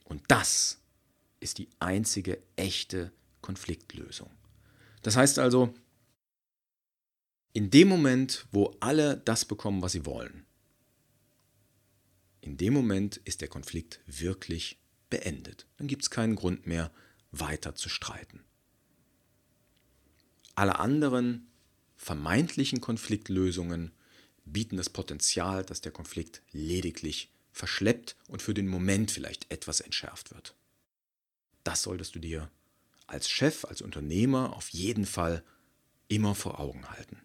[0.03, 0.79] Und das
[1.38, 4.31] ist die einzige echte Konfliktlösung.
[5.02, 5.74] Das heißt also,
[7.52, 10.46] in dem Moment, wo alle das bekommen, was sie wollen,
[12.40, 14.78] in dem Moment ist der Konflikt wirklich
[15.11, 15.66] beendet.
[15.76, 16.92] Dann gibt es keinen Grund mehr,
[17.30, 18.44] weiter zu streiten.
[20.54, 21.50] Alle anderen
[21.96, 23.92] vermeintlichen Konfliktlösungen
[24.44, 30.32] bieten das Potenzial, dass der Konflikt lediglich verschleppt und für den Moment vielleicht etwas entschärft
[30.32, 30.54] wird.
[31.64, 32.50] Das solltest du dir
[33.09, 35.42] als Chef, als Unternehmer auf jeden Fall
[36.07, 37.18] immer vor Augen halten.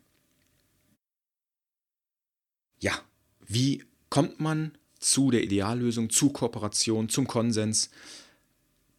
[2.80, 3.00] Ja,
[3.46, 7.89] wie kommt man zu der Ideallösung, zu Kooperation, zum Konsens?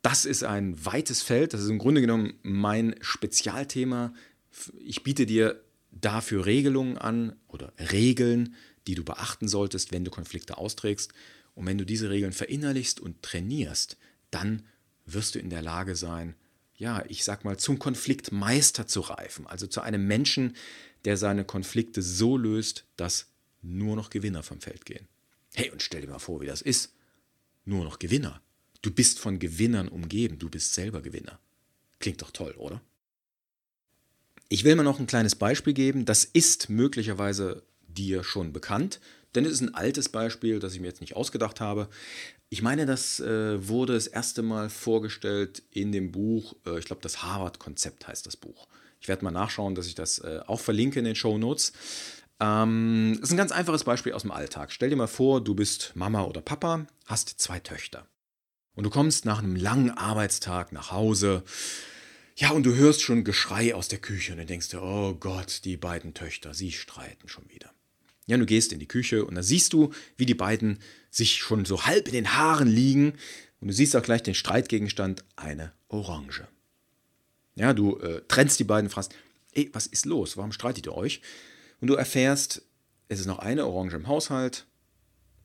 [0.02, 4.12] Das ist ein weites Feld, das ist im Grunde genommen mein Spezialthema.
[4.78, 8.54] Ich biete dir dafür Regelungen an oder Regeln,
[8.86, 11.12] die du beachten solltest, wenn du Konflikte austrägst.
[11.54, 13.96] Und wenn du diese Regeln verinnerlichst und trainierst,
[14.30, 14.62] dann
[15.06, 16.34] wirst du in der Lage sein,
[16.76, 19.46] ja, ich sag mal, zum Konfliktmeister zu reifen.
[19.46, 20.56] Also zu einem Menschen,
[21.04, 23.26] der seine Konflikte so löst, dass
[23.62, 25.06] nur noch Gewinner vom Feld gehen.
[25.54, 26.92] Hey, und stell dir mal vor, wie das ist.
[27.64, 28.40] Nur noch Gewinner.
[28.82, 31.38] Du bist von Gewinnern umgeben, du bist selber Gewinner.
[32.00, 32.82] Klingt doch toll, oder?
[34.48, 36.04] Ich will mal noch ein kleines Beispiel geben.
[36.04, 39.00] Das ist möglicherweise dir schon bekannt,
[39.34, 41.88] denn es ist ein altes Beispiel, das ich mir jetzt nicht ausgedacht habe.
[42.50, 47.02] Ich meine, das äh, wurde das erste Mal vorgestellt in dem Buch, äh, ich glaube,
[47.02, 48.68] das Harvard-Konzept heißt das Buch.
[49.00, 51.72] Ich werde mal nachschauen, dass ich das äh, auch verlinke in den Show Notes.
[52.40, 54.72] Ähm, das ist ein ganz einfaches Beispiel aus dem Alltag.
[54.72, 58.06] Stell dir mal vor, du bist Mama oder Papa, hast zwei Töchter.
[58.74, 61.42] Und du kommst nach einem langen Arbeitstag nach Hause.
[62.36, 65.64] Ja, und du hörst schon Geschrei aus der Küche und dann denkst du, oh Gott,
[65.64, 67.73] die beiden Töchter, sie streiten schon wieder.
[68.26, 70.78] Ja, du gehst in die Küche und da siehst du, wie die beiden
[71.10, 73.14] sich schon so halb in den Haaren liegen
[73.60, 76.46] und du siehst auch gleich den Streitgegenstand, eine Orange.
[77.54, 79.14] Ja, du äh, trennst die beiden, fragst,
[79.52, 80.36] ey, was ist los?
[80.36, 81.20] Warum streitet ihr euch?
[81.80, 82.62] Und du erfährst,
[83.08, 84.66] es ist noch eine Orange im Haushalt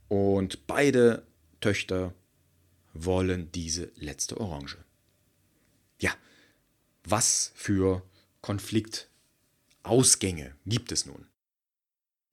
[0.07, 1.23] und beide
[1.61, 2.13] Töchter
[2.93, 4.77] wollen diese letzte Orange.
[5.99, 6.11] Ja,
[7.03, 8.03] was für
[8.41, 11.28] Konfliktausgänge gibt es nun?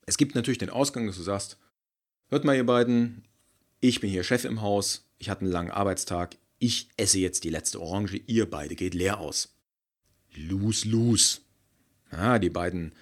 [0.07, 1.59] Es gibt natürlich den Ausgang, dass du sagst,
[2.29, 3.25] hört mal ihr beiden,
[3.81, 7.51] ich bin hier Chef im Haus, ich hatte einen langen Arbeitstag, ich esse jetzt die
[7.51, 9.55] letzte Orange, ihr beide geht leer aus.
[10.33, 11.39] Lose, lose.
[12.13, 12.93] Ja, die beiden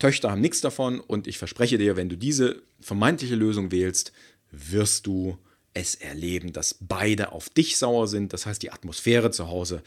[0.00, 4.12] Töchter haben nichts davon und ich verspreche dir, wenn du diese vermeintliche Lösung wählst,
[4.50, 5.38] wirst du
[5.72, 8.32] es erleben, dass beide auf dich sauer sind.
[8.32, 9.82] Das heißt, die Atmosphäre zu Hause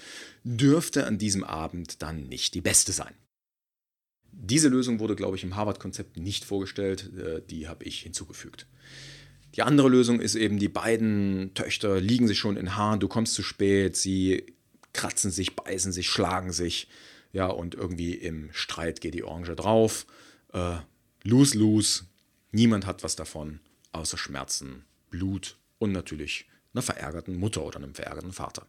[0.45, 3.13] dürfte an diesem Abend dann nicht die beste sein.
[4.45, 7.09] Diese Lösung wurde, glaube ich, im Harvard-Konzept nicht vorgestellt.
[7.17, 8.67] Äh, die habe ich hinzugefügt.
[9.55, 13.35] Die andere Lösung ist eben, die beiden Töchter liegen sich schon in Haaren, du kommst
[13.35, 14.45] zu spät, sie
[14.91, 16.89] kratzen sich, beißen sich, schlagen sich.
[17.31, 20.05] Ja, und irgendwie im Streit geht die Orange drauf.
[20.51, 20.75] Äh,
[21.23, 22.03] lose, lose.
[22.51, 23.61] Niemand hat was davon,
[23.93, 28.67] außer Schmerzen, Blut und natürlich einer verärgerten Mutter oder einem verärgerten Vater.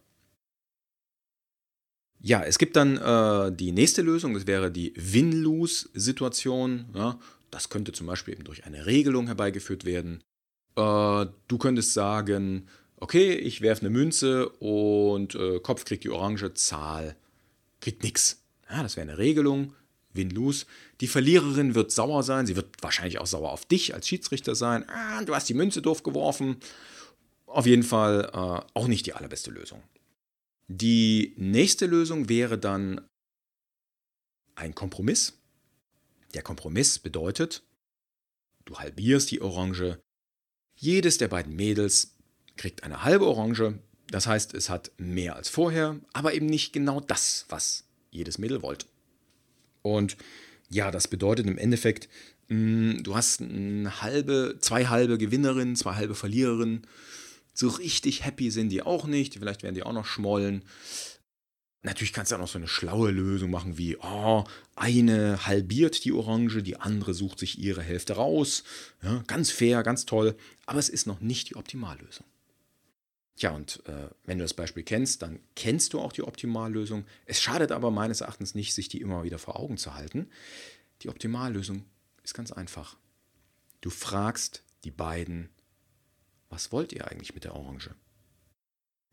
[2.21, 6.85] Ja, es gibt dann äh, die nächste Lösung, das wäre die Win-Lose-Situation.
[6.95, 7.19] Ja,
[7.51, 10.23] das könnte zum Beispiel eben durch eine Regelung herbeigeführt werden.
[10.75, 16.53] Äh, du könntest sagen, okay, ich werfe eine Münze und äh, Kopf kriegt die Orange,
[16.53, 17.15] Zahl
[17.79, 18.43] kriegt nichts.
[18.69, 19.73] Ja, das wäre eine Regelung,
[20.13, 20.65] Win-Lose.
[21.01, 24.85] Die Verliererin wird sauer sein, sie wird wahrscheinlich auch sauer auf dich als Schiedsrichter sein.
[24.89, 26.57] Ah, du hast die Münze doof geworfen.
[27.45, 29.83] Auf jeden Fall äh, auch nicht die allerbeste Lösung.
[30.67, 33.01] Die nächste Lösung wäre dann
[34.55, 35.33] ein Kompromiss.
[36.33, 37.63] Der Kompromiss bedeutet,
[38.65, 39.99] du halbierst die Orange.
[40.75, 42.15] Jedes der beiden Mädels
[42.57, 43.79] kriegt eine halbe Orange.
[44.07, 48.61] Das heißt, es hat mehr als vorher, aber eben nicht genau das, was jedes Mädel
[48.61, 48.87] wollte.
[49.81, 50.17] Und
[50.69, 52.09] ja, das bedeutet im Endeffekt,
[52.47, 56.85] Mm, du hast halbe, zwei halbe Gewinnerinnen, zwei halbe Verliererinnen.
[57.55, 59.35] So richtig happy sind die auch nicht.
[59.35, 60.63] Vielleicht werden die auch noch schmollen.
[61.81, 64.43] Natürlich kannst du auch noch so eine schlaue Lösung machen wie, oh,
[64.75, 68.63] eine halbiert die Orange, die andere sucht sich ihre Hälfte raus.
[69.01, 70.35] Ja, ganz fair, ganz toll.
[70.65, 72.25] Aber es ist noch nicht die Optimallösung.
[73.37, 77.05] Ja, und äh, wenn du das Beispiel kennst, dann kennst du auch die Optimallösung.
[77.25, 80.27] Es schadet aber meines Erachtens nicht, sich die immer wieder vor Augen zu halten.
[81.03, 81.85] Die Optimallösung
[82.23, 82.97] ist ganz einfach.
[83.81, 85.49] Du fragst die beiden,
[86.55, 87.93] was wollt ihr eigentlich mit der Orange?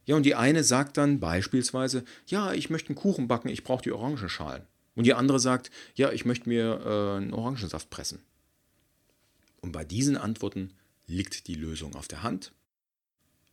[0.04, 3.82] Ja, und die eine sagt dann beispielsweise, ja, ich möchte einen Kuchen backen, ich brauche
[3.82, 4.64] die Orangenschalen.
[4.94, 8.22] Und die andere sagt, ja, ich möchte mir äh, einen Orangensaft pressen.
[9.60, 10.72] Und bei diesen Antworten
[11.06, 12.52] liegt die Lösung auf der Hand.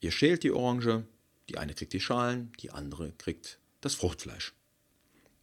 [0.02, 1.04] Ihr schält die Orange,
[1.50, 4.54] die eine kriegt die Schalen, die andere kriegt das Fruchtfleisch.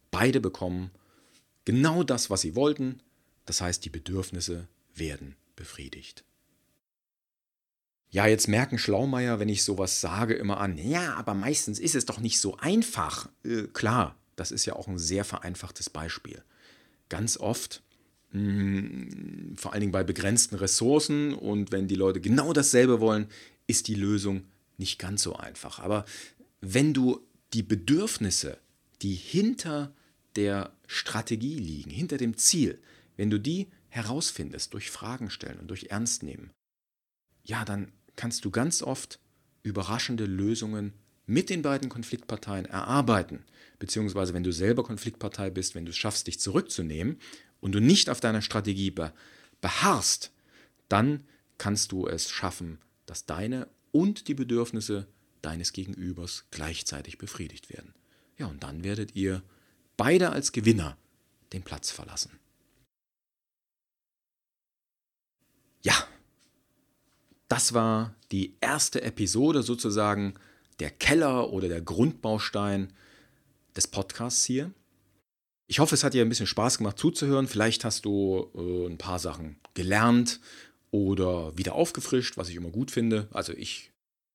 [0.09, 0.91] Beide bekommen
[1.65, 3.01] genau das, was sie wollten,
[3.45, 6.23] das heißt, die Bedürfnisse werden befriedigt.
[8.09, 12.05] Ja, jetzt merken Schlaumeier, wenn ich sowas sage, immer an, ja, aber meistens ist es
[12.05, 13.29] doch nicht so einfach.
[13.43, 16.41] Äh, klar, das ist ja auch ein sehr vereinfachtes Beispiel.
[17.09, 17.83] Ganz oft,
[18.31, 23.27] mh, hm, vor allen Dingen bei begrenzten Ressourcen und wenn die Leute genau dasselbe wollen,
[23.67, 24.43] ist die Lösung
[24.77, 25.79] nicht ganz so einfach.
[25.79, 26.05] Aber
[26.61, 27.19] wenn du
[27.53, 28.57] die Bedürfnisse,
[29.01, 29.93] die hinter
[30.35, 32.79] der Strategie liegen, hinter dem Ziel,
[33.17, 36.51] wenn du die herausfindest durch Fragen stellen und durch Ernst nehmen,
[37.43, 39.19] ja, dann kannst du ganz oft
[39.63, 40.93] überraschende Lösungen
[41.25, 43.45] mit den beiden Konfliktparteien erarbeiten.
[43.79, 47.19] Beziehungsweise wenn du selber Konfliktpartei bist, wenn du es schaffst, dich zurückzunehmen
[47.61, 48.93] und du nicht auf deiner Strategie
[49.61, 50.31] beharrst,
[50.89, 51.23] dann
[51.57, 55.07] kannst du es schaffen, dass deine und die Bedürfnisse
[55.41, 57.93] deines Gegenübers gleichzeitig befriedigt werden.
[58.37, 59.43] Ja, und dann werdet ihr
[59.95, 60.97] beide als Gewinner
[61.53, 62.39] den Platz verlassen.
[65.81, 65.95] Ja,
[67.47, 70.33] das war die erste Episode sozusagen,
[70.79, 72.93] der Keller oder der Grundbaustein
[73.75, 74.71] des Podcasts hier.
[75.67, 77.47] Ich hoffe, es hat dir ein bisschen Spaß gemacht zuzuhören.
[77.47, 80.39] Vielleicht hast du äh, ein paar Sachen gelernt
[80.91, 83.27] oder wieder aufgefrischt, was ich immer gut finde.
[83.31, 83.91] Also ich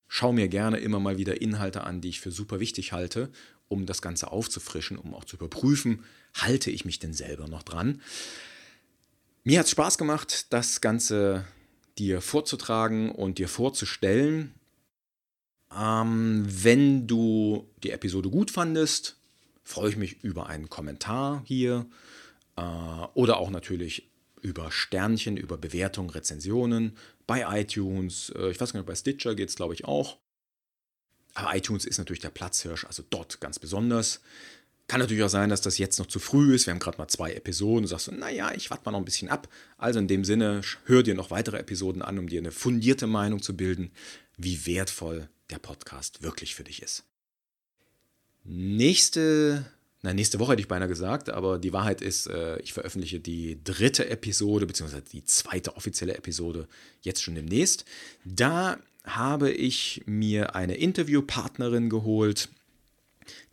[0.08, 3.30] schaue mir gerne immer mal wieder Inhalte an, die ich für super wichtig halte,
[3.68, 8.02] um das Ganze aufzufrischen, um auch zu überprüfen, halte ich mich denn selber noch dran.
[9.44, 11.46] Mir hat es Spaß gemacht, das Ganze
[11.98, 14.54] dir vorzutragen und dir vorzustellen.
[15.76, 19.16] Ähm, wenn du die Episode gut fandest,
[19.62, 21.86] freue ich mich über einen Kommentar hier
[22.56, 22.62] äh,
[23.14, 28.30] oder auch natürlich über Sternchen, über Bewertungen, Rezensionen bei iTunes.
[28.36, 30.18] Äh, ich weiß gar nicht, bei Stitcher geht es, glaube ich, auch.
[31.34, 34.20] Aber iTunes ist natürlich der Platzhirsch, also dort ganz besonders.
[34.92, 36.66] Kann natürlich auch sein, dass das jetzt noch zu früh ist.
[36.66, 37.84] Wir haben gerade mal zwei Episoden.
[37.84, 39.48] Du sagst so, naja, ich warte mal noch ein bisschen ab.
[39.78, 43.40] Also in dem Sinne, hör dir noch weitere Episoden an, um dir eine fundierte Meinung
[43.40, 43.90] zu bilden,
[44.36, 47.04] wie wertvoll der Podcast wirklich für dich ist.
[48.44, 49.64] Nächste,
[50.02, 53.64] na, nächste Woche hätte ich beinahe gesagt, aber die Wahrheit ist, äh, ich veröffentliche die
[53.64, 56.68] dritte Episode, beziehungsweise die zweite offizielle Episode
[57.00, 57.86] jetzt schon demnächst.
[58.26, 62.50] Da habe ich mir eine Interviewpartnerin geholt,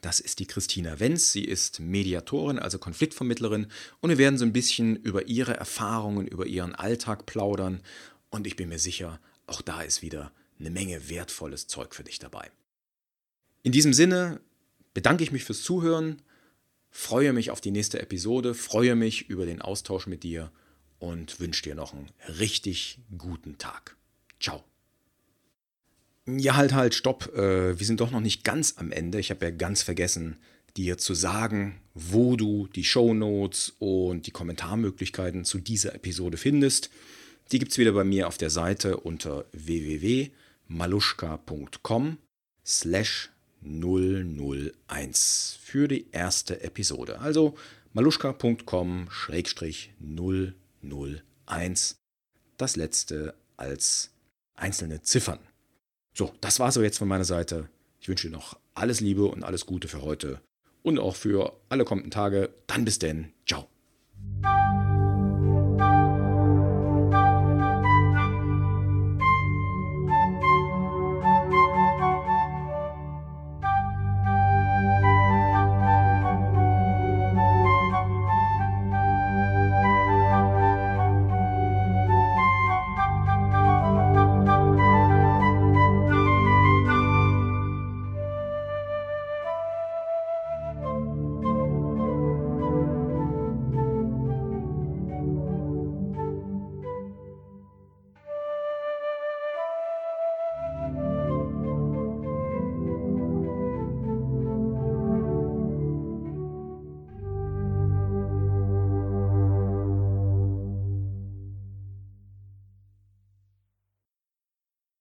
[0.02, 1.32] das ist die Christina Wenz.
[1.32, 3.68] Sie ist Mediatorin, also Konfliktvermittlerin.
[4.02, 7.82] Und wir werden so ein bisschen über ihre Erfahrungen, über ihren Alltag plaudern.
[8.30, 12.20] Und ich bin mir sicher, auch da ist wieder eine Menge wertvolles Zeug für dich
[12.20, 12.52] dabei.
[13.64, 14.42] In diesem Sinne
[14.94, 16.22] bedanke ich mich fürs Zuhören,
[16.90, 20.52] freue mich auf die nächste Episode, freue mich über den Austausch mit dir
[21.00, 23.96] und wünsche dir noch einen richtig guten Tag.
[24.40, 24.69] Ciao.
[26.38, 27.34] Ja, halt, halt, stopp.
[27.36, 29.20] Äh, wir sind doch noch nicht ganz am Ende.
[29.20, 30.38] Ich habe ja ganz vergessen,
[30.78, 36.90] dir zu sagen, wo du die Show Notes und die Kommentarmöglichkeiten zu dieser Episode findest.
[37.52, 42.18] Die gibt es wieder bei mir auf der Seite unter www.maluschka.com
[42.66, 43.30] slash
[43.62, 47.20] 001 für die erste Episode.
[47.20, 47.56] Also
[47.94, 51.96] maluschka.com schrägstrich 001.
[52.58, 54.12] Das letzte als
[54.56, 55.40] einzelne Ziffern.
[56.20, 57.70] So, das war so jetzt von meiner Seite.
[58.02, 60.42] Ich wünsche dir noch alles Liebe und alles Gute für heute
[60.84, 62.50] und auch für alle kommenden Tage.
[62.68, 63.32] Dann bis denn.
[63.48, 63.70] Ciao.